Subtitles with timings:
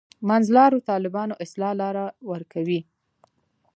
[0.29, 2.81] منځلارو طالبانو اصطلاح لاره ورکوي.